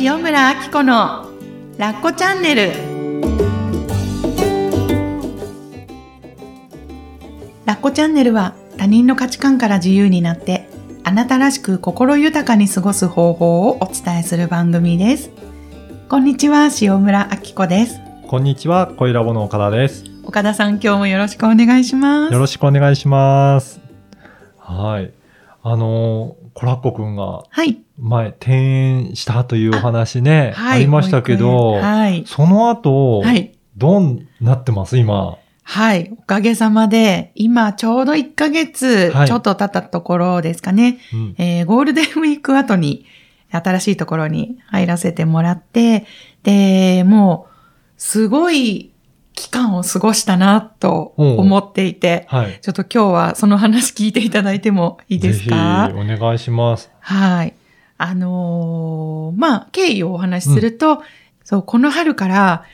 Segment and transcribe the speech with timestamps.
[0.00, 1.30] 塩村あき子の
[1.78, 2.72] ラッコチャンネル
[7.64, 10.68] ラッコチャンネルは他人の価値観から自由になって
[11.04, 15.30] あなたらしく心豊かに過ごす方法をお伝えする番組です
[16.08, 20.04] こんにちは塩村あき子ですこんにちは、恋ラボの岡田です。
[20.24, 23.80] 岡田さん今日もよろしくお願いしますよろしくお願いします。
[24.58, 25.12] はい。
[25.62, 34.96] あのー、コラッコくんがはい前転園したというお話ね、あ,、はいりましたけど、はいその後、はいどうなってます？
[34.96, 35.36] 今。
[35.64, 36.12] はい。
[36.16, 41.00] おかげさまで、今ちょうど1ヶ月はいちょっと経ったところですかね。
[41.12, 41.34] うん。
[41.38, 43.04] えーゴールデンウィーク後に
[43.50, 46.06] 新しいところに入らせてもらって、
[46.44, 47.54] で、もう、
[47.96, 48.92] すごい
[49.34, 52.58] 期間を過ごしたなと思っていて、はい。
[52.60, 55.88] ちょっと今日はその話聞いていただいてもいいですか？
[55.92, 56.90] ぜひ、お願いします。
[57.00, 57.54] はい。
[57.96, 61.02] あのーまあ、経緯をお話しすると、
[61.44, 62.64] そう、この春から、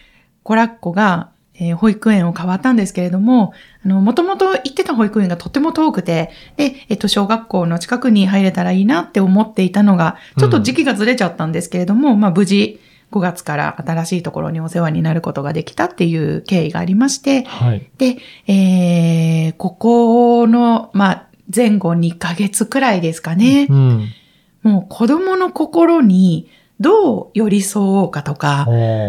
[0.42, 3.52] コラッコが、えー保育園を変わったんですけれども、
[3.84, 12.80] あの、もともと行ってた保育園がとても遠くて、で、えっと、小学校の近くに入れたらいいなって思っていたのが、ちょっと時期がずれちゃったんですけれども、まあ、無事、
[13.12, 17.90] 5月から新しいところにお世話になることができたっていう経緯がありまして、はい。
[17.98, 23.66] で、えー、ここの、まあ、前後2ヶ月くらいですかね。
[23.68, 24.08] うん。
[24.62, 28.66] もう子供の心にどう寄り添おうかとか、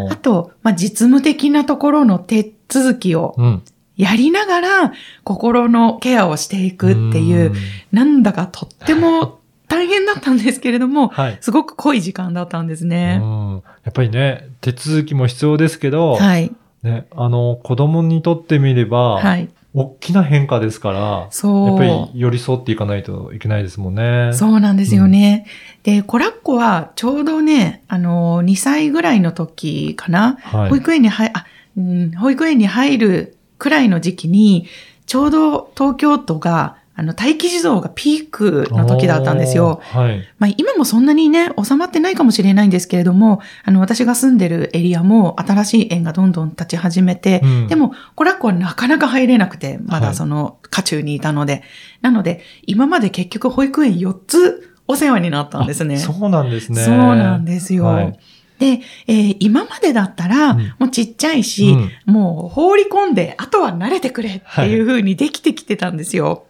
[0.09, 3.63] あと、まあ、実務的なところの手続きをうん。
[3.97, 7.53] やりながら心のケアをしていくっていう、ん
[7.91, 9.40] なんだかとっても
[9.71, 11.37] 大変だったんですけれども、はい。
[11.41, 13.17] すごく濃い時間だったんですうね。
[13.17, 13.63] ん。
[13.83, 16.51] やっぱりね、手続きも必要ですけど、はい。
[16.83, 19.49] ね、あの、子供にとってみれば、はい。
[19.73, 21.67] 大きな変化ですから、そう。
[21.67, 21.83] やっぱ
[22.13, 24.31] り寄り添っていかないといけないですもんね。
[24.33, 25.45] そうなんですよね。
[25.83, 30.37] で、コラッコはちょうどね、あの、2歳ぐらいの時かな。
[30.41, 30.69] はい。
[30.69, 31.45] 保育園に入、あ、
[31.77, 34.67] うん、保育園に入るくらいの時期に、
[35.05, 39.81] ちょうど東京都が、あの、待機児童がピークの時だったんですよ。
[39.83, 40.27] はい。
[40.39, 51.63] まあ、今もそんなにね、収まってないかもしれないんですけれども、あの、私が住んでるエリアも新しい園がどんどん立ち始めて、うんでも、コラッコはなかなか入れなくて、まはいだその、渦中にいたので。
[52.01, 55.95] なので、今まで結局保育園4つお世話になったんですね。
[55.95, 56.81] あそうなんですね。
[56.83, 57.85] そうなんですよ。
[57.85, 58.19] はい
[58.61, 61.75] で、えー今までだったら、うんもうちっちゃいし、
[62.05, 66.45] もう放り込んで、あとは慣れてくれっていう風にできてきてたんですよ。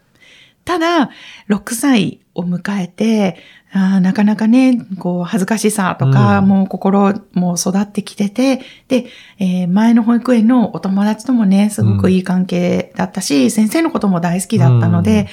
[0.72, 1.10] ただ、
[1.50, 3.38] 6歳を迎えて、
[3.74, 6.48] あーなかなかね、こう、恥ずかしさとか、うん。
[6.48, 15.28] もう心も育ってきてて、で、えー前の保育園のお友達ともね、すごくいい関係だったし、先生のことも大好きだったので、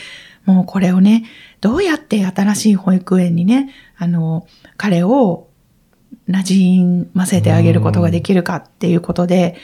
[0.45, 1.25] もうこれをね、
[1.61, 4.45] どうやって新しい保育園にね、あの、
[4.77, 5.47] 彼を
[6.29, 9.57] 馴染ませてあげることができるかっていうことで、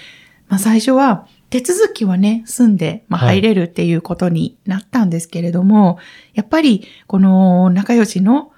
[0.48, 3.38] まあ最初は手続きはね、済んで、まあはい。
[3.38, 5.98] 入れるっていうことになったんですけれども、
[6.34, 8.52] やっぱりこの仲良しの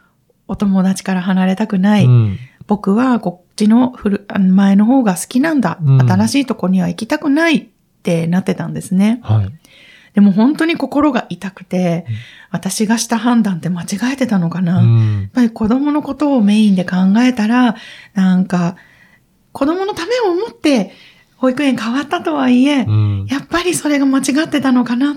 [0.49, 2.39] お友達から離れたくない、うん。
[2.67, 6.01] 僕はこっちの古前の方が好きなんだ、うん。
[6.11, 7.67] 新しいとこには行きたくないっ
[8.03, 9.21] てなってたんですね。
[9.23, 9.53] はい。
[10.15, 12.15] でも本当に心が痛くて、うん。
[12.53, 17.77] 私がした判断って間違えてたのかな、やっうんぱり子供のことをメインで考えたら、
[18.15, 18.77] なんか、
[19.53, 20.93] 子供のためを思って
[21.37, 25.17] 保育園変わったとはいえ、うんやっぱりそれが間違ってたのかなっ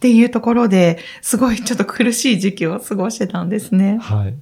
[0.00, 3.98] ていうところで、すごいちょっと苦しい時期を過ごしてたんですね。
[4.00, 4.34] はい。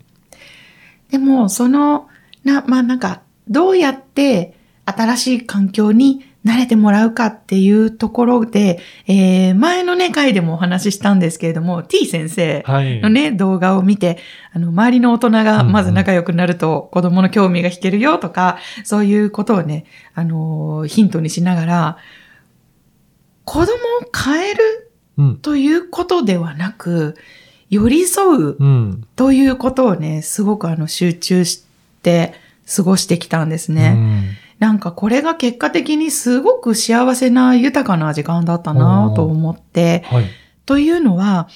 [1.11, 2.09] でも、その、
[2.44, 13.00] な、まあなんか、どうやって新しい環境に慣れてもらうかっていうところで、えー、前のね、回でもお話ししたんですけれども、T 先生はい。
[13.00, 14.19] のね、動画を見て、
[14.53, 21.98] あの、周りの大人がまず仲良くなると子供の興味が引けるよとか、そういうことをね、あのーヒントにしながら、
[23.44, 23.76] 子供を
[24.15, 25.36] 変えるうん。
[25.38, 27.16] ということではなく、
[27.70, 29.06] 寄り添ううん。
[29.16, 31.65] ということをね、すごくあの集中し
[32.03, 32.33] て
[32.74, 34.39] 過ごしてきたんですね。
[34.59, 40.27] なんかこれが結果的にすごく幸せな豊かな時間だったなと思って、うんはい。
[40.66, 41.49] というのは、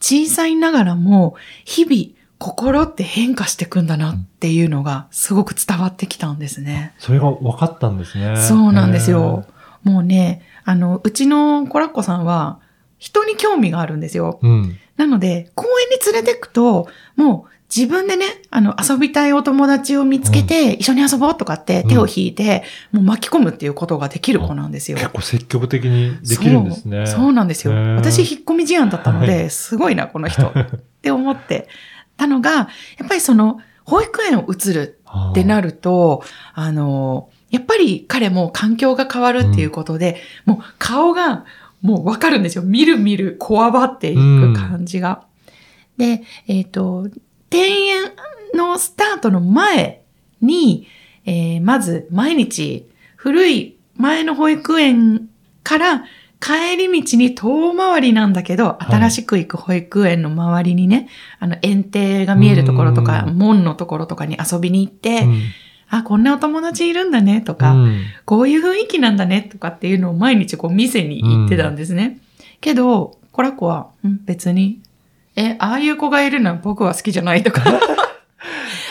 [0.00, 1.34] 小さいながらも
[1.64, 6.94] 日々心って変化していくんだなっていうのがすごく伝わってきたんですね。
[6.98, 8.36] それが分かったんですね。
[8.36, 9.44] そうなんですよ。
[9.82, 12.60] もうね、あの、うちのコラッコさんは
[12.98, 14.38] 人に興味があるんですよ。
[14.42, 14.76] うん。
[14.96, 24.96] なので、公園に連れてくと、もう自分でね、あの、遊びたいお友達を見つけて、一緒に遊ぼうとかって手を引いて、もう巻き込むっていうことができる子なんですよ。
[24.96, 27.06] 結構積極的にできるんですね。
[27.06, 30.46] そうそうなんですよ私、引っ込み思案だったのはで、すごいな、この人。
[30.48, 30.52] っ
[31.02, 31.68] て思って
[32.16, 32.64] たのが、や
[33.04, 34.98] っぱりその、保育園を移る
[35.32, 36.22] ってなると、
[36.54, 40.16] あの、やっぱり彼も環境が変わるっていうことで、
[40.46, 41.44] もう顔が
[41.82, 42.62] もうわかるんですよ。
[42.62, 45.22] みるみるこわばっていく感じが。
[45.96, 47.08] で、えっ、と、
[47.50, 48.12] 庭園
[48.54, 50.02] のスタートの前
[50.40, 50.86] に、
[51.24, 55.28] えーまず毎日古い前の保育園
[55.62, 56.04] から
[56.40, 58.84] 帰り道に遠回りなんだけど、い。
[58.84, 61.08] 新しく行く保育園の周りにね、
[61.40, 63.36] あの、園庭が見えるところとか、うん。
[63.36, 65.42] 門のところとかに遊びに行って、うん。
[65.90, 68.02] あ、こんなお友達いるんだねとか、うん。
[68.24, 72.20] こういう雰囲気なんだねとかっていうのを毎日こう店に行ってたんですね。
[72.60, 74.80] けど、コラコは、ん別に、
[75.38, 77.78] え、ああいう子がいるのは僕は好きじゃないとか、 ね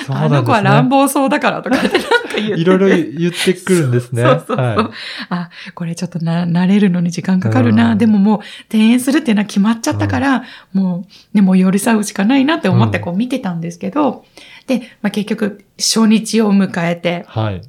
[0.09, 2.61] あの子は乱暴そうだからとかってなんか言ってて。
[2.61, 4.23] いろいろ言ってくるんですね。
[4.23, 4.65] そうそうそう。
[4.65, 4.87] はい
[5.29, 7.91] あ、これちょっとな、慣れるのに時間かかるな。
[7.91, 8.39] うんでももう、
[8.69, 14.23] 転園するっていうのは決まっちゃったから、もう、ね、もう寄り添うしかないなって思ってこう見てたんですけど、
[14.67, 17.61] で、まあ、結局、初日を迎えて、はい。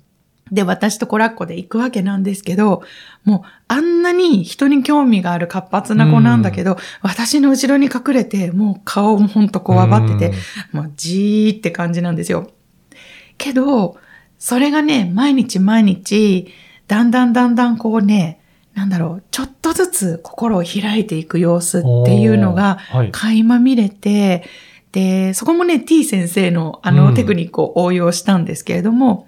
[0.52, 2.82] で、私とコラッコで行くわけなんですけど、
[3.24, 10.32] もう、あんなに人に興味がある活発な子なんだけど、私の後ろに隠れて、もう顔もほんとこわばってて、
[10.72, 12.50] もうじーって感じなんですよ。
[13.36, 13.96] けど、
[14.38, 16.52] それがね、毎日毎日、
[16.86, 18.40] だんだんだんだんこうね、
[18.74, 22.78] なんだろう、ちょっとずつ心を開いていく様子っていうのが。
[23.12, 24.44] 垣間見れて、
[24.92, 29.27] で、そこもね、T 先生のあうんのテクニックを応用したんですけれども、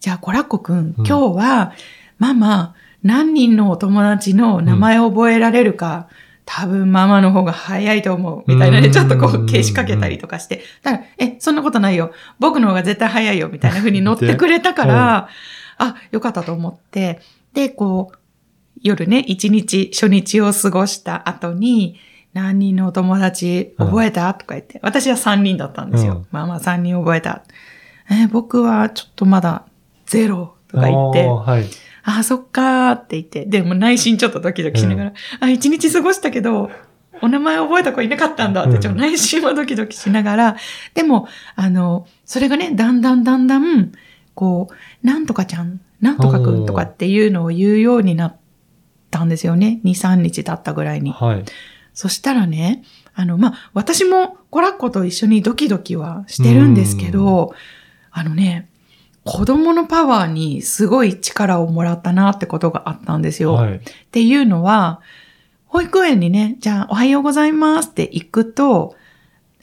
[0.00, 1.72] じゃあ、コラッコくん、うん今日は、
[2.18, 6.08] ママ、何人のお友達の名前を覚えられるか、
[6.44, 8.44] 多分ママの方が早いと思う。
[8.46, 10.62] みたいなね、うんちょっとこう、消しかけたりとかして。
[10.82, 12.12] だから、え、そんなことないよ。
[12.38, 13.48] 僕の方が絶対早いよ。
[13.48, 15.28] みたいな風に乗ってくれたから、
[15.78, 17.20] あ、よかったと思って。
[17.52, 18.18] で、こう、
[18.82, 21.96] 夜ね、一日、初日を過ごした後に、
[22.32, 24.80] 何人のお友達覚えた、とか言って。
[24.82, 26.14] 私は3人だったんですよ。
[26.14, 27.42] うんまあまあ3人覚えた。
[28.10, 29.64] えー僕はちょっとまだ
[30.08, 31.24] ゼロとか言って。
[31.24, 31.66] はい。
[32.02, 33.44] あ、そっかーって言って。
[33.44, 36.70] でも内心ちょっとドキドキしながら、あ、一日過ごしたけど、
[37.20, 40.56] お名前覚えた子いなかったんだって、うんちょっと内心はドキドキしながら、
[40.94, 43.92] でも、あの、それがね、だんだんだんだん、
[44.34, 48.36] こう、なんとかちゃん、なんとかくんとかっていうのを言うようになっ
[49.10, 49.80] たんですよね。
[49.84, 51.12] 2、3日経ったぐらいに。
[51.12, 51.44] はい。
[51.92, 52.84] そしたらね、
[53.14, 57.52] あの、まあ、私もコラッコと一緒にドキドキはしてるんですけど、
[58.12, 58.68] あのね、
[59.30, 63.54] 子供のパワーにすごい力をもらったなってことがあったんですよ。
[63.54, 63.74] はい。
[63.76, 63.80] っ
[64.10, 65.00] ていうのは、
[65.66, 68.96] 保育園にね、じゃあおはようございますって行くと、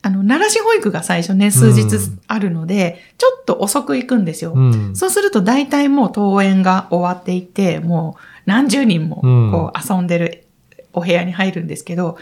[0.02, 1.98] あの、奈良市保育が最初ね、数日
[2.28, 4.54] あるので、ちょっと遅く行くんですよ。
[4.56, 4.96] うん。
[4.96, 10.46] そうすると大体もう登園が終わっていて、もう何十人もうんこう遊んでる
[10.94, 12.18] お部屋に入るんですけど、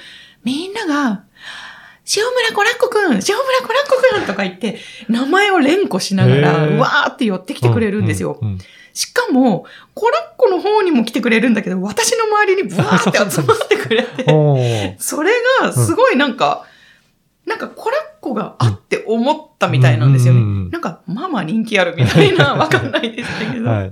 [0.46, 1.24] みんなが、
[2.16, 8.40] 塩村コラッコくん塩村コラッコくんとか言って、名前を連呼しながら、わーって寄ってきてくれるんですよ。
[8.42, 8.58] うんうん。
[8.94, 9.66] しかも、
[9.96, 16.66] コラッコの方にも来てくれるんだけど、私の周りにブワーって 集まってくれて、それがすごいなんか、
[17.46, 20.40] なんかコラッコがあって思ったみたいなんですよね。
[20.40, 20.46] うん。
[20.46, 20.56] うん。
[20.66, 20.70] うん。
[20.72, 23.70] なんか、ママ人気あるみたいな、 わかんないですけど。
[23.70, 23.92] はい。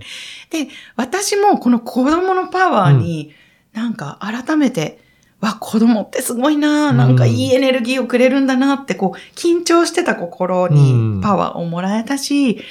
[0.49, 3.33] で、私もこの子供のパワーに、
[3.73, 4.99] なんか改めて、
[5.41, 11.17] わ、子供ってすごいな、なんかいいエネルギーをくれるんだなって、こう、緊張してた心うん。
[11.17, 12.61] にパワーをもらえたし、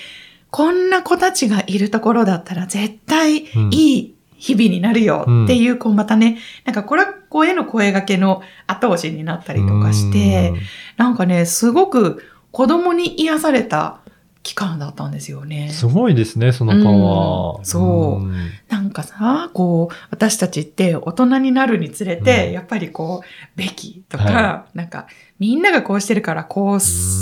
[0.51, 3.71] こんな子たちがいるところだったら絶対うん。
[3.73, 10.55] いい日々になるよっていう、こうまたね、なんかこれは子への声掛けの後押しになったりとかして、
[10.97, 14.00] なんかね、すごく子供に癒された
[14.43, 15.67] 期間だったんですよね。
[15.69, 15.75] うん。
[15.75, 17.59] すごいですね、そのパワー。
[17.59, 17.65] うん。
[17.65, 18.25] そう。
[18.25, 18.35] ん。
[18.69, 22.53] なんかさ、こう、私たちって大人になるにつれて、うん。
[22.53, 25.07] やっぱりこう、べきとか、はなんか、
[25.39, 26.79] みんながこうしてるから、こう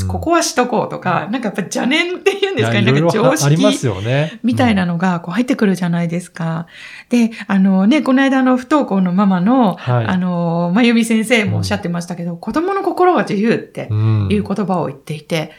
[0.08, 2.74] ここはしとこうとか、なんかやっぱ邪念っていうんですか？
[2.74, 4.40] ね、なんか常いろいろありま識すよね。
[4.42, 6.66] みたいなのがこう入ってくるじゃないですか。
[7.10, 10.06] で、あのね、この間あの不登校のママの、はい。
[10.06, 14.28] あの、まゆみ先生もおっしゃってましたけど、子供の心は自由ってうん。
[14.32, 15.52] いう言葉を言っていて、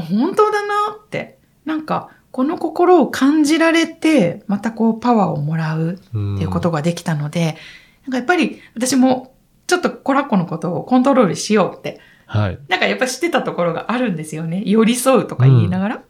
[0.00, 7.56] あ本当だなって、なんか、この心を感じられて、またこうパワーをもらううんっていうことができたので、
[8.04, 9.34] なんかやっぱり私も
[9.66, 12.58] ちょっとコラッコのことをコントロールしようって、はい。
[12.68, 14.62] なんかやっぱ知ってたところがあるんですよね。
[14.66, 16.02] 寄り添うとか言いながら。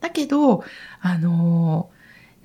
[0.00, 0.62] だけど、
[1.00, 1.98] あのー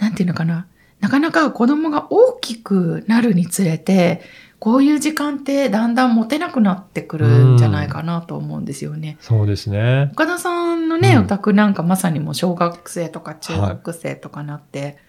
[0.04, 0.68] なんていうのかな。
[1.00, 4.22] なかなか子供が大きくなるにつれて、
[4.64, 9.18] こういう時間ってだんだん持てなくなってくるんじゃないかなと思うんですよね。
[9.20, 10.10] そうですね。
[10.14, 15.00] 岡田さんのね、うんお宅なんかまさにもう小学生とか中学生とかなって、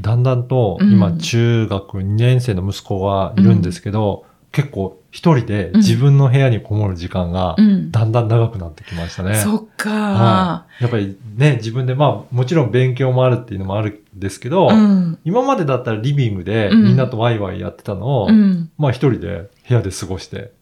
[0.00, 7.90] だんだんと、うん今、中学2年生の息子がいるんですけど、結構一人で自分の部屋にこもる時間がうん。
[7.90, 9.34] だんだん長くなってきましたね。
[9.34, 10.82] そっか、はい。
[10.84, 15.18] やっぱりね、自分でまあもちろん勉強もあるっていうのもあるんですけど、うん。
[15.24, 18.70] 今までだったらリビングでうんみんなとワイワイやってたのを、うん。
[18.78, 20.52] まあ一人で部屋で過ごして、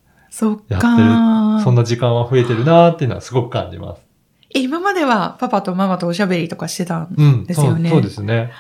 [0.68, 4.02] やかってるそんな時間は増えてるなーっていうのはすごく感じます。
[4.54, 7.44] え今まではパパとママとおしゃべりとかしてたんうん。
[7.44, 8.52] ですよねそうそうですね。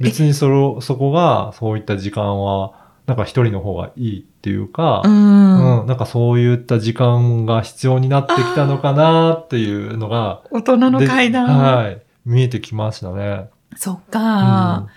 [0.00, 5.08] 別にその、そこが、そういった時間は、なんか一人の方がいいっていうか、う。
[5.08, 11.46] うんん、なんかそういった時間が必要になってきたのかなっていうのが、大人の階段。
[11.46, 12.02] ではい。
[12.26, 13.48] 見えてきましたね。
[13.76, 14.88] そっか、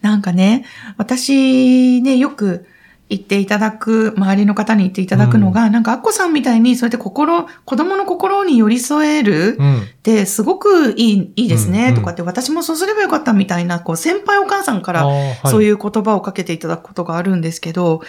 [0.00, 0.64] なんかね、
[0.96, 2.66] 私ね、よく
[3.10, 9.66] 言っていただく、周りの方に言っていただくのが、なんかアッコさんみたいに、そうやって心、子供の心に寄り添えるうん。
[9.66, 9.80] うん。
[9.80, 15.04] ってすごくいい、いいですね、うんとかって、私もそうすればよかったみたいな、こう、先輩お母さんから、
[15.44, 15.64] そうう。
[15.64, 18.00] いう言葉をかけていただくことがあるんですけど、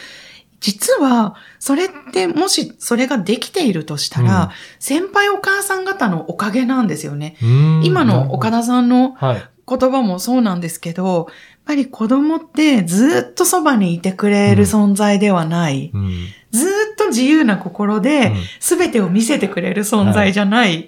[0.60, 7.38] 実は、それって、もしそれができているとしたら、うん先輩お母さん方のおかげなんですよね。
[7.42, 9.44] うん今の岡田さんのはい。
[9.78, 11.36] 言葉もそうなんですけど、やっ
[11.66, 15.92] ぱり子供ってずっとそばにいてくれる存在ではない。
[15.94, 16.12] うん。
[16.52, 20.80] ずっと自由な心で全てを見せてくれる存在じゃない。
[20.82, 20.84] っ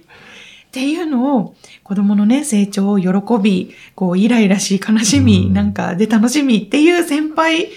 [0.73, 3.09] ていうのを子供のね、成長を喜
[3.41, 7.69] び、こうイライラし、悲しみ、うんなんかで楽しみっていう先輩、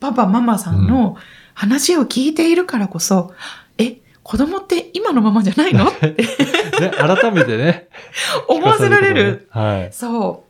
[0.00, 1.16] パパ、ママさんの
[1.54, 3.32] 話を聞いているからこそ、
[3.78, 5.88] え、子供って今のままじゃないの？
[5.88, 6.08] って
[6.80, 7.88] ね、改めてね。
[8.48, 9.48] 思わせられる。
[9.50, 9.92] はい。
[9.92, 10.44] そ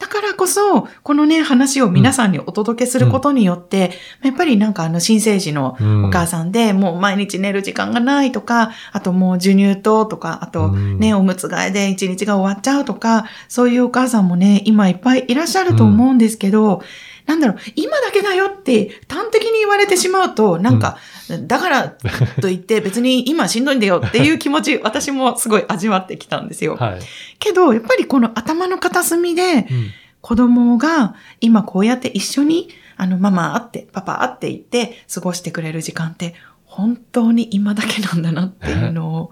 [0.00, 3.92] だからこそ、このね、話を皆さんにお届けすることによって、
[4.22, 6.04] やっぱりなんかあの新生児のうん。
[6.06, 10.98] お母さんで、もう毎日寝る時間がないとか、あともう授乳ととか、あとうん。
[10.98, 16.82] ね、おむつ替えで一日が終わっちゃうとか、そういうお母さんもね、今いっぱいいらっしゃると思うんですけど、
[17.26, 20.96] なんだろう、今だけだよって端的に言われてしまうと、なんか、
[21.38, 26.76] だからと言って 別に今しんどいんだよっていう気持ち、私もすごい味わってきたんですよ。
[26.76, 27.00] はい。
[27.38, 36.34] けど、やっぱりこの頭の片隅で、うん子供が今こうやって一緒に、あの、ママ会って、パパ会って言って過ごしてくれる時間って、
[36.64, 39.30] 本当に今だけなんだなっていうのを、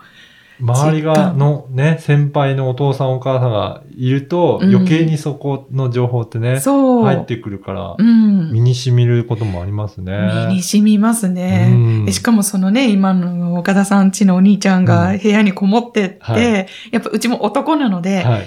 [0.60, 7.04] 周りがのね、先輩のお父さんお母さんがいると、うん余計にそこの情報ってね、そう。
[7.04, 8.52] 入ってくるからう、ん。
[8.52, 10.46] 身に染みることもありますね。
[10.48, 11.68] 身に染みますね。
[11.70, 18.46] うんでしかもそのね、今の岡田さんちのお兄ちゃんがうん部屋にこもってって、はいやっぱうちも男なので、はい。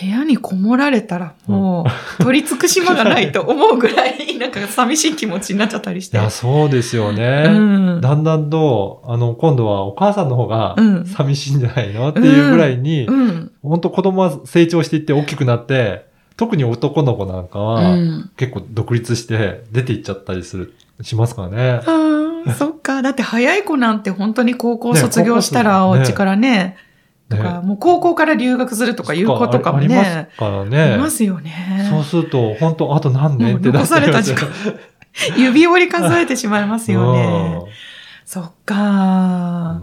[0.00, 1.84] 部屋にこもられたらも
[2.20, 6.16] う取り付く島がないと思うぐらい、 なんか寂しい気持ちになっちゃったりして。
[6.16, 7.44] いや、そうですよね。
[7.48, 13.52] うんだんだんと、あの、今度はお母さんの方がうん寂しいんじゃないの、っていうぐらいに、うん。
[13.62, 16.06] 本当子供は成長していって大きくなって、
[16.36, 18.30] 特に男の子なんかうは、ん。
[18.36, 21.80] 結構独立して出ていっちゃったりする、しますからね。
[21.86, 23.02] ああ、そっか。
[23.02, 26.76] だって早い子なんて本当に高校ね卒業したらお家からね、
[27.28, 30.96] とか、もう高校から留学するとかいう子とかもありまねす、からいね。
[30.98, 31.86] ますよね。
[31.88, 34.48] そうすると、本当あと何年ってなもう残された時間
[35.36, 37.60] 指折り数えてしまいますよね。
[38.24, 39.72] そっうか。
[39.72, 39.82] ん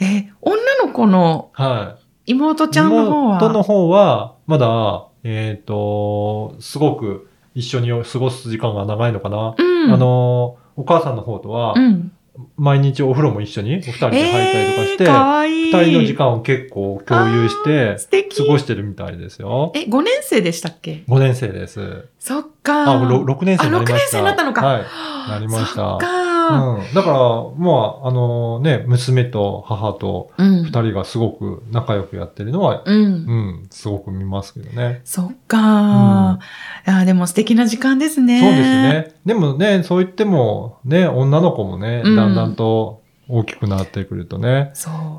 [0.00, 1.96] え、女の子のは
[2.26, 2.32] い。
[2.32, 9.54] 妹ちゃんの方は、妹の方は、まだ、えっ、と、すごく一緒に過ごす時間が長いのかな？
[9.58, 9.92] うん。
[9.92, 12.12] あの、お母さんの方とはう、ん。
[12.56, 15.72] 毎日お風呂も一緒にお二人で入ったりとかして、えー、いい。
[15.72, 17.96] 二人の時間を結構共有して。
[18.36, 19.72] 過ごしてるみたいですよ。
[19.74, 22.06] え、5年生でしたっけ？5年生です。
[22.18, 22.90] そっか。
[22.90, 23.86] あ、ろ6年生になりました。
[23.86, 25.30] あ六年生になったのかはい。
[25.30, 26.33] なりましたそっか。
[26.48, 26.94] うん。
[26.94, 27.18] だから、
[27.56, 30.64] まあ、あのね、娘と母とうん。
[30.64, 33.04] 二人がすごく仲良くやってるのは、うん。
[33.04, 35.00] うん、すごく見ますけどね。
[35.04, 36.38] そっか、
[36.86, 38.40] いや、でも素敵な時間ですね。
[38.40, 38.62] そうです。
[38.62, 39.14] ね。
[39.26, 44.72] でもね、そう言っても、ね、女の子もね、うんだんだんと大きくなってくるとね。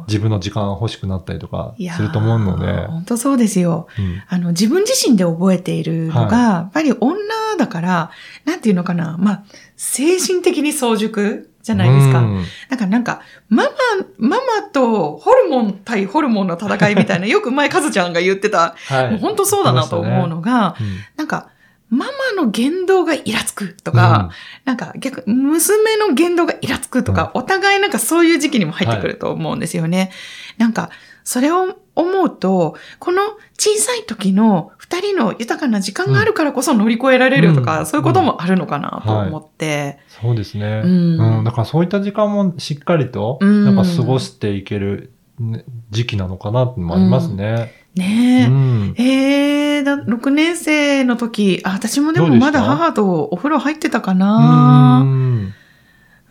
[0.08, 3.88] 自分の時間が欲しくなったりとかすると思うので、本当そうですよ。
[3.98, 7.18] うんあの、自分自身で覚えているのが、やっぱり女
[7.58, 8.12] だから、
[8.46, 9.44] なんていうのかな、まあ、
[9.76, 12.20] 精神的に早熟じゃないですか。
[12.20, 13.70] うんだからなんか、ママ、
[14.18, 19.12] ママとホルモン対ホルモンの戦いみたいな、 よく前カズちゃんが言ってた、はい。
[19.12, 21.50] もう本当そうだなと思うのが、うんなんか、
[21.96, 24.30] ママの言動がイラつくとか、
[24.66, 30.12] なんか逆、娘の言動がイラつくとか、お互いなんかそういう時期にも入ってくると思うんですよね。
[30.58, 30.90] なんか、
[31.24, 33.22] それを思うと、この
[33.58, 39.98] 小さい時の二人の豊かな時間があるからこそ乗り越えられるとか、うんそういうこともあるのかなと思って。
[40.08, 40.82] そうですね。
[40.84, 41.44] ううんん。
[41.44, 47.72] だからそういった時間もしっかりと、うんなんか過ごしていけるね時期なのかなってのもありますね。
[47.96, 48.48] ねえ。
[48.48, 48.96] うん。
[48.98, 55.00] ええだ、6年生の時、あ、私もでもまだ母とお風呂入ってたかうな。
[55.04, 55.54] んうん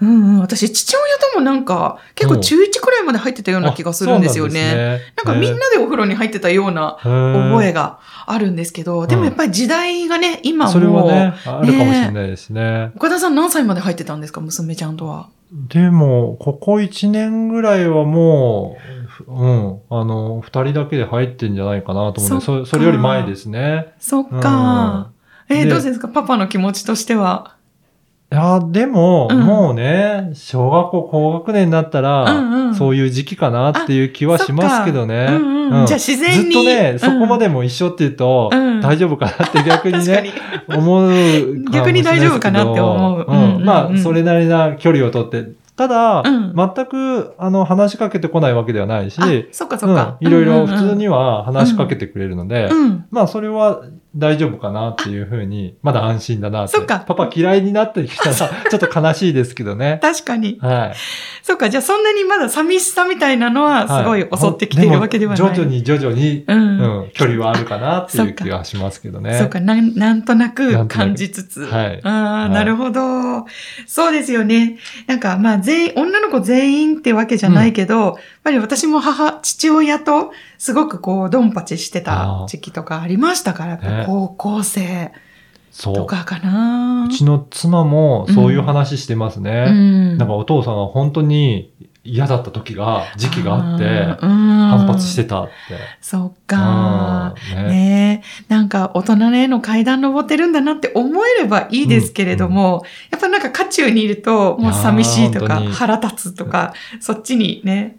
[0.00, 0.40] うん。
[0.40, 1.02] 私、父親
[1.32, 5.00] ともなんか、結構中1くらいまで入ってたような気がするんですよね。
[5.16, 10.70] なんかみんなでお風呂に入ってたような覚えがあるんですけど、でもやっぱり時代がね、今も。
[10.70, 12.90] それはね、あるかもしれないですね。
[12.96, 15.28] 岡田さん何歳まで入ってたんですか娘ちゃんとは？
[15.68, 18.93] でも、ここ1年ぐらいはもう、
[19.26, 23.94] うん、あの、二人だけで入ってんじゃないかなと思うんで、そそれより前ですね。
[23.98, 25.10] そっか。
[25.48, 26.08] うん、えー、どうですか？
[26.08, 27.56] パパの気持ちとしては？
[28.32, 35.28] いや、でも、うん、もうね、小学校高学年になったら、うんうん、そういう時期かなっていう気はしますけどね。
[35.30, 36.52] うんうん、じゃあ自然に。
[36.52, 38.50] ずっとね、そこまでも一緒って言うと、
[38.82, 40.32] 大丈夫かなって逆にね、
[40.68, 43.60] 思う逆に大丈夫かなって思う。
[43.60, 50.18] まあ、それなりな距離をとって、ただ、うん、全く、あの、話しかけてこないわけではないし、そっかそっか。
[50.20, 53.82] いろいろ普通には話しかけてくれるので、うん、まあ、それは
[54.16, 56.76] 大丈夫かなっていうふうに、まだ安心だなって。
[56.76, 57.00] そっか。
[57.00, 59.98] パパ嫌いになってきたら、ちょっと悲しいですけどね。
[60.02, 60.56] 確かに。
[60.60, 60.94] はい。
[61.42, 65.42] そっか、じゃあそんなにまだ寂しさみたいなのは、すごい襲ってきているわけではない。
[65.42, 69.36] はい、徐々に徐々に、うん、うん、距離はあるかなっていう気がしますけどね。
[69.36, 71.64] そっか、なん、なんとなく感じつつ。
[71.64, 72.00] はい。
[72.04, 73.44] ああ、はい、なるほど。
[73.86, 74.78] そうですよね。
[75.08, 80.32] なんか、まあ、全員、女の子全員ってわけじゃないけど、うん、やっぱり私も母、父親と、
[80.64, 85.12] すごくこう、ドンパチしてた時期とかありましたから、高校生
[85.82, 89.66] とかかな、うちの妻もそういう話してますね。
[89.68, 91.70] うん、なんかお父さんが本当に
[92.02, 95.52] 嫌だった時が、時期があって、反発してたって。
[96.00, 97.62] そっか、ね。
[97.64, 98.22] ね。
[98.48, 107.96] なんか大人への階段登ってるんだなって思えればいいですけれども、うんうん、やっぱなんか渦中にいると、もう寂しいとか腹立つとか、そっちにね、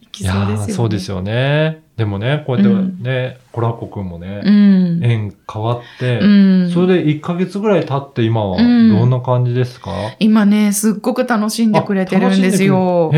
[0.00, 0.72] 行きそうですよね。
[0.72, 1.85] そうですよね。
[1.96, 13.10] でもね、こうやってね、コラコくんもね、うん、縁変わって、うん、それで1ヶ月ぐらい経って今はどんな感じですか、うん、今ね、すっごく楽しんでくれてるんですよ。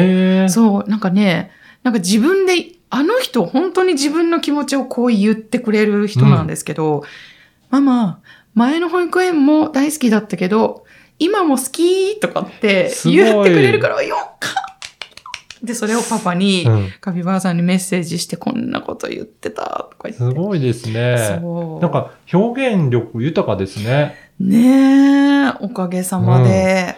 [0.49, 1.51] そう、なんかね、
[1.83, 7.03] なんか自分で、あの人本当に自分の気持ちをこう言ってくれる人なんですけど、
[7.71, 8.21] ママ、
[8.55, 10.85] 前の保育園も大好きだったけど、
[11.19, 14.78] 今も好きとかって言ってくれるから、よかった
[15.63, 16.67] で、それをパパに、
[17.01, 20.19] カピバラさんにメッセージして、こんなこと言ってた、とか言って。
[20.19, 21.39] すごいですね。
[21.41, 21.83] そう。
[21.83, 24.15] なんか、表現力豊かですね。
[24.39, 26.97] ねえ、おかげさまで、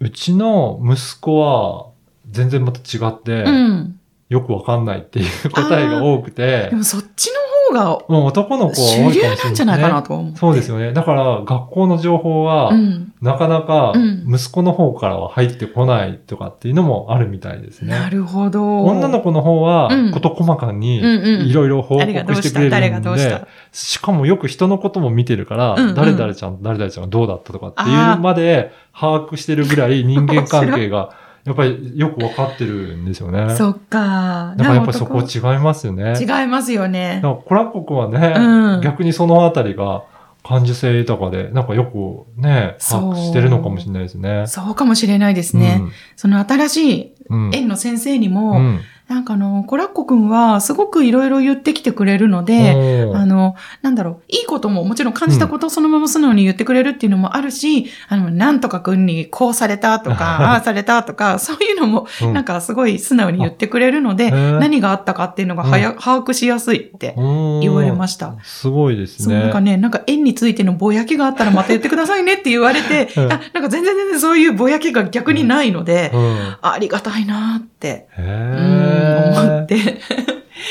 [0.00, 0.06] うん。
[0.06, 1.88] うちの息子は、
[2.30, 3.97] 全然また違って、うん、
[4.28, 6.68] よくわかんないっていう答えが多くて。
[6.70, 10.36] でもそっちのが、もう男の子は多いかもしれない、なんじゃないかなと思う。
[10.36, 10.92] そうですよね。
[10.92, 12.72] だから、学校の情報は、
[13.20, 13.92] なかなか、
[14.26, 17.90] 息子の方からは入ってこないとかっていうのもあるみたいですね。
[17.90, 18.84] なるほど。
[18.84, 31.10] 女の子の方は、こと細かに、いろいい報告してくれるんで、しかもよく人のことも見てるから、誰々ちゃん、誰々ちゃんがどうだったとかっていうまで把握してるぐらい人間関係が、
[31.48, 33.56] やっぱりよくわかってるんですよね。
[33.56, 34.54] そっか。
[34.58, 36.14] だからやっぱりそこ違いますよね。
[36.20, 37.20] 違いますよね。
[37.22, 40.04] だからコラッコ君はね、うん、逆にそのあたりが
[40.44, 44.46] 感受性豊かで、なんかよくね、把握してるのかもしれないですね。
[44.46, 45.78] そうかもしれないですね。
[45.80, 47.14] うん、その新しい
[47.54, 52.72] 園の先生にも、うんなんかあの、コラッコくんはすごくいろいろ言ってきてくれるので、
[53.14, 68.34] あの、なんだろう、いいことももちろん感じたことをそのまま素直に言ってくれるっていうのもあるし、うん、あの、なんとかくんにこうされたとか、 ああされたとか、そういうのもなんかすごい素直に言ってくれるので、何があったかっていうのがはや、うん、把握しやすいって言われました。
[68.42, 69.34] すごいですね。
[69.34, 76.12] そう、なんかね、なんか縁についてのぼやきがあったらまた言ってくださいねって言われて、あなんか全然全然そういうぼやきが逆にないので、
[76.60, 77.77] ありがたいなって。
[77.86, 79.56] へー。
[79.56, 80.00] 思って。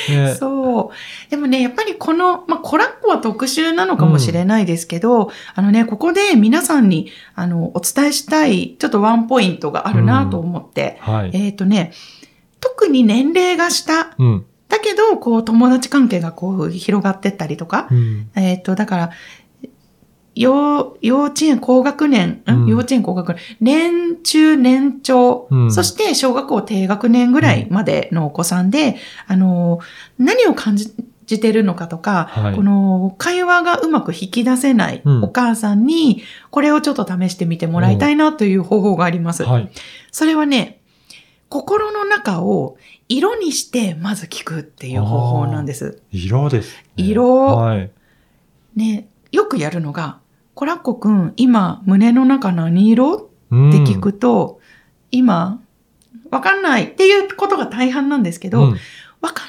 [0.09, 1.29] ね、そう。
[1.29, 11.13] でもね、やっぱりこの、まあ、コラッコは特殊なのかもしれないですけど、うん、あのね、ここで皆さんに、あの、お伝えしたい、ちょっとワンポイントがあるなと思って、うん。
[11.13, 11.93] はい、えっ、ー、とね、
[12.59, 17.87] 特に年齢が下、うん、だけど、こう、友達関係がこう、広がってったりとか、
[18.35, 19.11] えっ、ー、と、だから、
[20.37, 28.97] 幼、幼稚園高学年、うん、幼稚園高学年、年中年長、うん、そして小学校低学年ぐらいまでのお子さんで、
[29.29, 29.79] うん、あの、
[30.19, 36.21] 何を感じてるのかとか、はい、この会話がうまく引き出せないお母さんに、
[36.51, 39.43] これをちょっと試してみてもらいたいなという方法があります。
[39.43, 39.71] はい、
[40.11, 40.79] それはね、
[41.49, 42.77] 心の中を
[43.09, 46.01] 色にしてまず聞くっていう方法なんです。
[46.11, 47.45] 色です、ね、色。
[47.55, 47.91] はい。
[48.75, 50.19] ね、よくやるのが、
[50.57, 53.13] コラッコくん、今、胸の中何色？
[53.13, 55.61] って聞くと、うん、今、
[56.31, 58.77] わかんないっていうことが大半なんですけど、わ、うん、か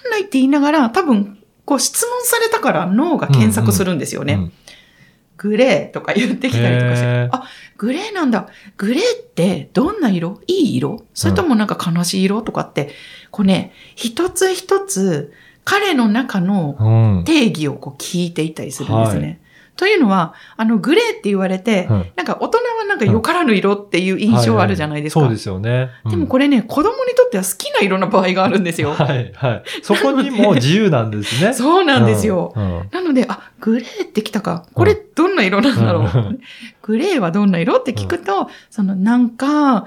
[0.07, 4.35] んないって言いながら、多分、こう質問されたから脳が検索するんですよね。
[4.35, 4.41] うん。
[4.41, 4.53] うんうん、
[5.39, 7.45] グレーとか言ってきたりとかして、あ、
[7.79, 8.47] グレーなんだ。
[8.77, 10.43] グレーってどんな色？
[10.47, 11.05] いい色？
[11.15, 12.91] それともなんか悲しい色とかって、
[13.31, 15.33] こうね、一つ一つ
[15.65, 19.27] 彼の中の定義をこう聞いていったりするんですね。
[19.27, 19.39] はい
[19.79, 25.21] というのは、あの、グレーって言われて、うん、なんか大人はなんかよからぬ色っていう印象あるじゃないですか。
[25.21, 28.93] はいはい、そうですよね、うん、でもこれね、子供にとっては好きな色の場合があるんですよ。
[28.93, 29.63] はい、はい。
[29.83, 31.53] そこにも自由なんですね。
[31.55, 34.67] そうなんですよ、うん、なので、あ、グレーってきたか。
[34.75, 36.41] これどんな色なんだろう。
[36.83, 39.87] グレーはどんな色って聞くと、そのなんか、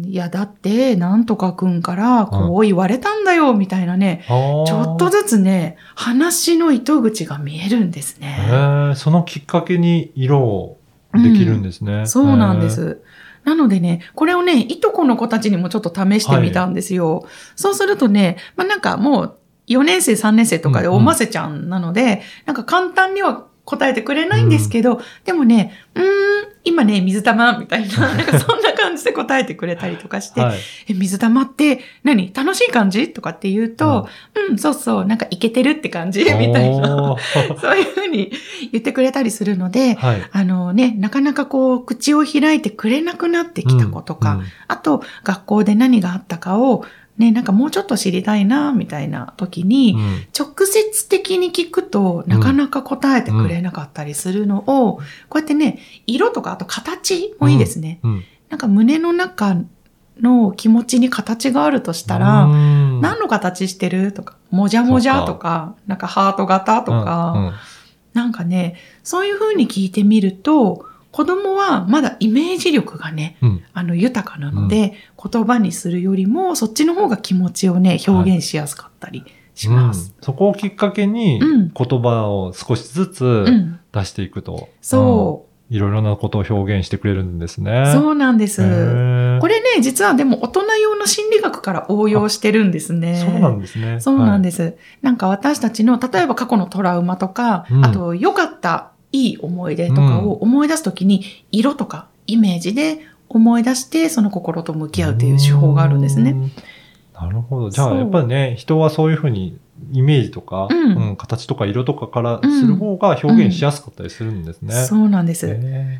[0.00, 8.94] いや、だって、なんとかくんからこう言われたんだよ、みたいなね、うん、ちょっとずつね、話の糸口が見えるんですね。
[8.96, 10.78] そのきっかけに色を
[11.12, 11.92] できるんですね。
[11.92, 13.02] うん、そうなんです。
[13.44, 17.20] なのでね、これをね、いとこの子たちにもちょっと試してみたんですよ。
[17.20, 19.36] はい、そうするとね、まあ、なんかもう
[19.68, 26.06] 4年生、3年生とかでおませちゃんなので、うんうん、なんか簡単には答えてくれないんですけど、うん、でもね、うーん、
[26.64, 32.32] 今ね、水玉みたいな、なんかそんな感じで答えてくれたりとかして、はい、え、水玉って何？
[32.32, 33.12] 楽しい感じ？
[33.12, 36.20] とかって言うと、うん、うん、そうそう、なんかいけてるって感じ？
[36.24, 37.16] みたいな、
[37.60, 38.32] そういうふうに
[38.72, 46.84] 言ってくれたりするので、はい、あのね、なかなかこう、口を開いてくれなくなってきた子とか、うんうん、あと、学校で何があったかを、
[47.16, 55.78] ね、なんかもうちょっと知りたいな、みたいな時に、うん、直接的に聞くとなかなか答えてくれなかったりするのを、うん、こうやってね、
[56.08, 58.00] 色とかあと形もいいですね。
[58.02, 59.56] うん、なんか胸の中
[60.20, 67.54] の気持ちに形があるとしたら、何の形してるとか、もじゃもじゃとか、なんかハート型とか、
[68.12, 80.00] なんかね、そういう風に聞いてみると、子供はまだイメージ力がね、うん、あの豊かなので、うん、言葉にするよりもそっちの方が気持ちをね、表現しやすかったりします。
[80.00, 84.68] はいうん、そこをきっかけに言葉を少しずつ出していくと。
[84.80, 85.53] そう。
[85.70, 87.90] いろいろなことを表現してくれるんですね。
[87.92, 88.60] そうなんです。
[88.60, 93.16] これね、実はでも大人用の心理学から応用してるんですね。
[93.16, 94.00] そうなんですね。
[94.00, 94.62] そうなんです。
[94.62, 106.36] はい、なんか私たちの、例えば過去のトラウマとか、うん、あと良かったいい思い出とかを思い出すときに、色とかイメージで思い出して、その心と向き合うという手法があるんですね。
[107.14, 107.70] なるほど。
[107.70, 109.58] じゃあ、やっぱりね、人はそういうふうに
[109.92, 114.74] イメージとか、うん、うん、形とか色とかからする方が表現しやすかったりするんですね。
[114.74, 115.46] うんうん、そうなんです。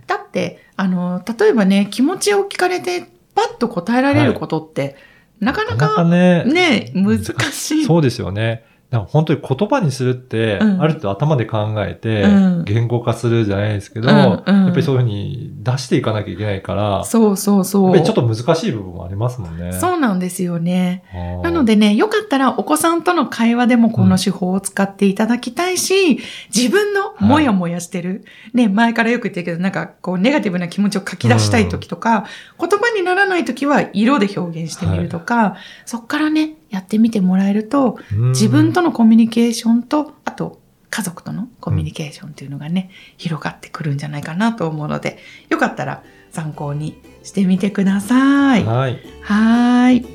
[0.07, 4.95] だって、あの、例えばね、気持ちを聞かれて、パッと答えられることって、はい、
[5.41, 7.19] なかなかね、ね難
[7.53, 7.85] しい。
[7.85, 8.65] そうですよね。
[9.01, 12.25] 本当に言葉にするって、ある程度頭で考えて、
[12.65, 17.85] 言語化するじゃないですけど、やっぱりそういうふうに出していかなきゃいけないから、そうそうそう。
[17.85, 19.73] やっぱりちょっと難しい部分もありますもんね。
[19.73, 21.05] そうなんですよね。
[21.43, 26.21] なのでね、よかったらお子さんとの会話でもこの手法を使っていただきたいし、
[26.55, 32.27] 自分のもやもやしてる、ね、前からよく言ってるけど、なんかこうネガティブな気持ちを書き出したい時とか、
[32.59, 37.99] 言葉にならない時は色で表現してみるとか、そっからね、やってみてもらえると、
[38.29, 48.65] 自分とのコミュニケーションと、あと家族とのコミュニケーションっていうのがね、うん、広がってくるんじゃないかなと思うので、よかったら参考にしてみてください。
[48.65, 49.01] はい。
[49.23, 50.07] はい。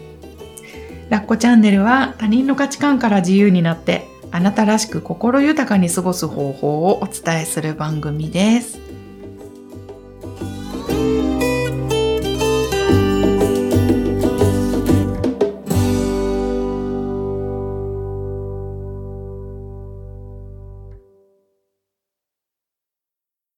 [1.09, 8.88] ラッコチャンネルは他人の価値観から自由になって、あなたらしく心豊かに過ごす方法をお伝えする番組です。